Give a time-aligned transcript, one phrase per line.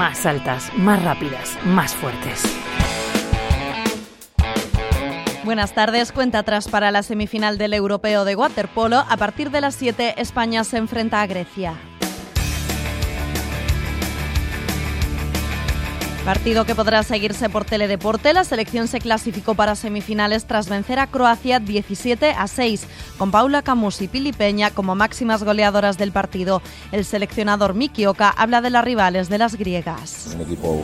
[0.00, 2.42] más altas, más rápidas, más fuertes.
[5.44, 6.10] Buenas tardes.
[6.10, 8.96] Cuenta atrás para la semifinal del Europeo de Waterpolo.
[8.96, 11.74] A partir de las 7, España se enfrenta a Grecia.
[16.24, 18.34] Partido que podrá seguirse por Teledeporte.
[18.34, 23.62] La selección se clasificó para semifinales tras vencer a Croacia 17 a 6, con Paula
[23.62, 26.60] Camus y Pili Peña como máximas goleadoras del partido.
[26.92, 30.32] El seleccionador Miki Oka habla de las rivales de las griegas.
[30.34, 30.82] Un equipo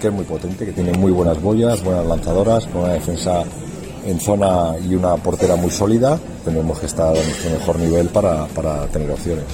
[0.00, 3.44] que es muy potente, que tiene muy buenas boyas, buenas lanzadoras, con una defensa
[4.04, 6.18] en zona y una portera muy sólida.
[6.44, 9.44] Tenemos que estar a nuestro mejor nivel para, para tener opciones.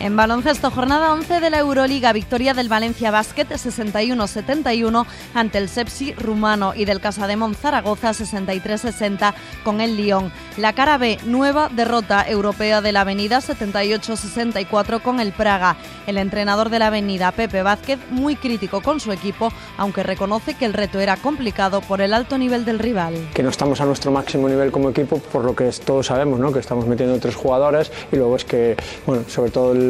[0.00, 5.04] En baloncesto, jornada 11 de la Euroliga, victoria del Valencia Basket 61-71
[5.34, 10.32] ante el Sepsi rumano y del Casademón Zaragoza 63-60 con el Lyon.
[10.56, 15.76] La cara B, nueva derrota europea de la Avenida 78-64 con el Praga.
[16.06, 20.64] El entrenador de la Avenida, Pepe Vázquez, muy crítico con su equipo, aunque reconoce que
[20.64, 23.16] el reto era complicado por el alto nivel del rival.
[23.34, 26.54] Que no estamos a nuestro máximo nivel como equipo, por lo que todos sabemos, ¿no?
[26.54, 29.89] que estamos metiendo tres jugadores y luego es que, bueno, sobre todo el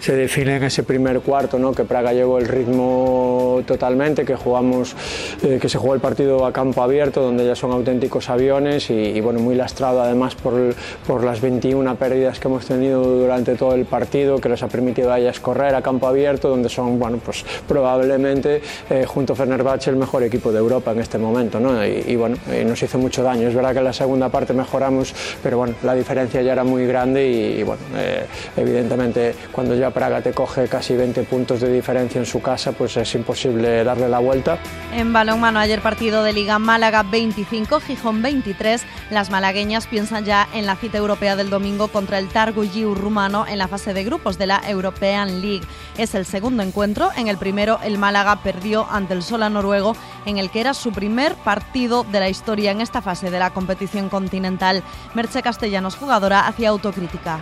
[0.00, 1.72] se define en ese primer cuarto, ¿no?
[1.72, 4.94] que Praga llevó el ritmo totalmente, que, jugamos,
[5.42, 9.20] eh, que se jugó el partido a campo abierto, donde ya son auténticos aviones y,
[9.20, 10.74] bueno, muy lastrado además por,
[11.06, 15.12] por, las 21 pérdidas que hemos tenido durante todo el partido, que les ha permitido
[15.12, 19.90] a ellas correr a campo abierto, donde son bueno, pues, probablemente eh, junto a Fenerbahce
[19.90, 21.60] el mejor equipo de Europa en este momento.
[21.60, 21.84] ¿no?
[21.84, 23.48] Y, bueno, nos hizo mucho daño.
[23.48, 26.86] Es verdad que en la segunda parte mejoramos, pero bueno, la diferencia ya era muy
[26.86, 28.24] grande y, bueno, eh,
[28.56, 32.96] evidentemente cuando ya Praga te coge casi 20 puntos de diferencia en su casa, pues
[32.96, 34.58] es imposible darle la vuelta.
[34.94, 38.82] En balonmano ayer partido de Liga Málaga 25, Gijón 23.
[39.10, 43.58] Las malagueñas piensan ya en la cita europea del domingo contra el Targu rumano en
[43.58, 45.66] la fase de grupos de la European League.
[45.98, 47.10] Es el segundo encuentro.
[47.16, 49.96] En el primero el Málaga perdió ante el Sola noruego
[50.26, 53.50] en el que era su primer partido de la historia en esta fase de la
[53.50, 54.82] competición continental.
[55.14, 57.40] Merche Castellanos, jugadora, hacía autocrítica.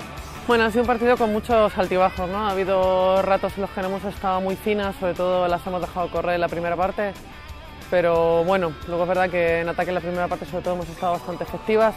[0.48, 2.48] Bueno, ha sido un partido con muchos altibajos, ¿no?
[2.48, 5.82] Ha habido ratos en los que no hemos estado muy finas, sobre todo las hemos
[5.82, 7.12] dejado correr en la primera parte,
[7.91, 10.88] pero bueno, luego es verdad que en ataque en la primera parte sobre todo hemos
[10.88, 11.94] estado bastante efectivas.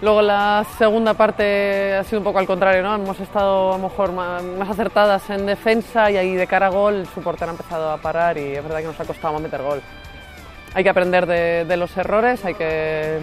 [0.00, 2.94] Luego la segunda parte ha sido un poco al contrario, ¿no?
[2.94, 7.08] Hemos estado a lo mejor más, acertadas en defensa y ahí de cara a gol
[7.12, 9.62] su portero ha empezado a parar y es verdad que nos ha costado más meter
[9.62, 9.82] gol.
[10.74, 13.18] Hay que aprender de, de los errores, hay que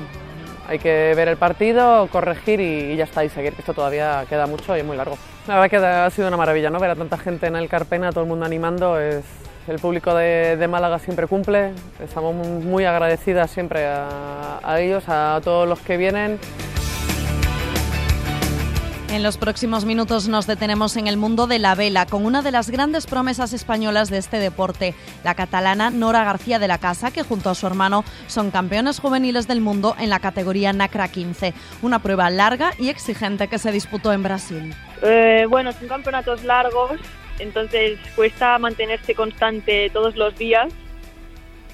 [0.71, 4.75] hay que ver el partido, corregir y, ya está, y seguir, esto todavía queda mucho
[4.77, 5.17] y es muy largo.
[5.45, 6.79] La verdad que ha sido una maravilla, ¿no?
[6.79, 9.25] Ver a tanta gente en el Carpena, todo el mundo animando, es,
[9.67, 15.79] el público de, Málaga siempre cumple, estamos muy agradecidas siempre a ellos, a todos los
[15.81, 16.39] que vienen.
[19.11, 22.51] En los próximos minutos nos detenemos en el mundo de la vela con una de
[22.51, 24.95] las grandes promesas españolas de este deporte,
[25.25, 29.49] la catalana Nora García de la Casa, que junto a su hermano son campeones juveniles
[29.49, 34.13] del mundo en la categoría NACRA 15, una prueba larga y exigente que se disputó
[34.13, 34.73] en Brasil.
[35.03, 36.97] Eh, bueno, son campeonatos largos,
[37.39, 40.71] entonces cuesta mantenerse constante todos los días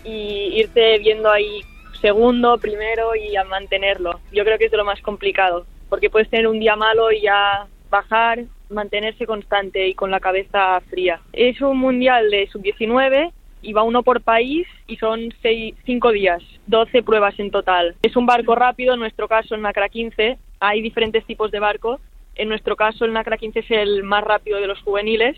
[0.04, 1.62] y irte viendo ahí
[2.02, 4.22] segundo, primero y a mantenerlo.
[4.32, 7.22] Yo creo que es de lo más complicado porque puedes tener un día malo y
[7.22, 11.22] ya bajar, mantenerse constante y con la cabeza fría.
[11.34, 13.32] Es un mundial de sub-19
[13.62, 17.96] y va uno por país y son seis, cinco días, 12 pruebas en total.
[18.02, 22.00] Es un barco rápido, en nuestro caso en NACRA 15 hay diferentes tipos de barco.
[22.36, 25.38] En nuestro caso el NACRA 15 es el más rápido de los juveniles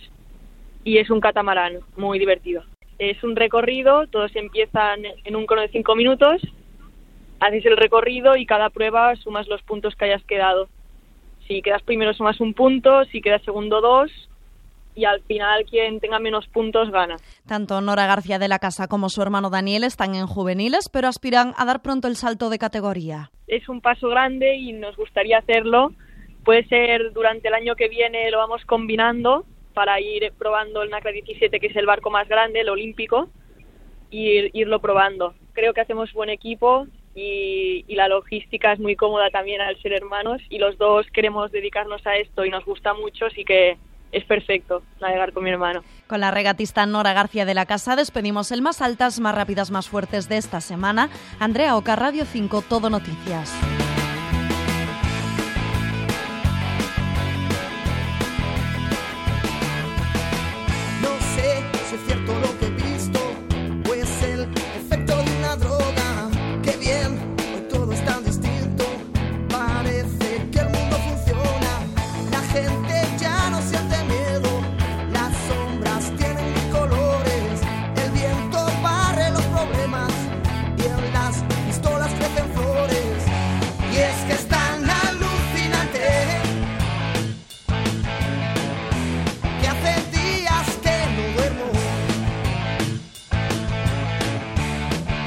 [0.84, 2.64] y es un catamarán muy divertido.
[2.98, 6.42] Es un recorrido, todos empiezan en un cono de cinco minutos
[7.40, 10.68] haces el recorrido y cada prueba sumas los puntos que hayas quedado.
[11.48, 14.12] Si quedas primero sumas un punto, si quedas segundo dos
[14.96, 17.16] y al final quien tenga menos puntos gana.
[17.48, 21.54] Tanto Nora García de la Casa como su hermano Daniel están en juveniles, pero aspiran
[21.58, 23.32] a dar pronto el salto de categoría.
[23.48, 25.94] Es un paso grande y nos gustaría hacerlo.
[26.44, 31.12] Puede ser durante el año que viene, lo vamos combinando para ir probando el NACRA
[31.12, 33.30] 17, que es el barco más grande, el olímpico,
[34.12, 35.34] y irlo probando.
[35.54, 40.42] Creo que hacemos buen equipo, y, la logística es muy cómoda también al ser hermanos
[40.50, 43.78] y los dos queremos dedicarnos a esto y nos gusta mucho, así que
[44.14, 45.84] es perfecto navegar con mi hermano.
[46.08, 49.90] Con la regatista Nora García de la Casa despedimos el más altas, más rápidas, más
[49.90, 51.10] fuertes de esta semana.
[51.40, 53.54] Andrea Oca, Radio 5, Todo Noticias.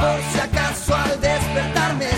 [0.02, 2.10] por si acaso al despertarme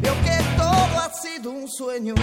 [0.00, 2.14] veo que todo ha sido un sueño.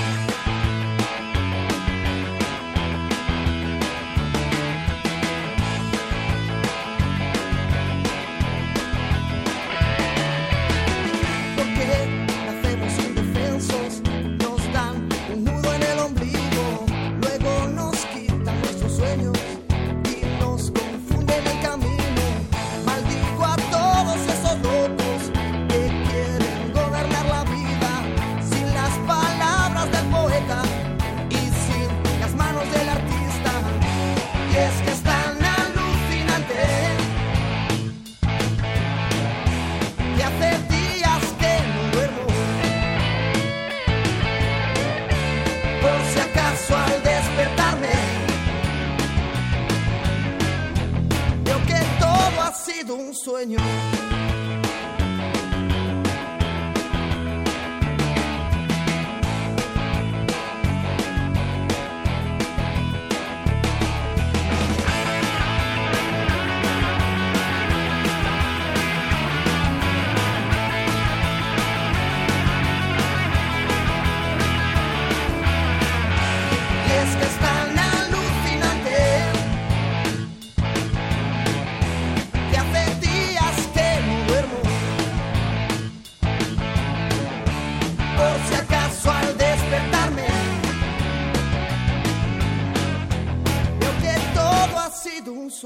[53.40, 53.99] Sueño.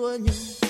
[0.03, 0.62] Sueño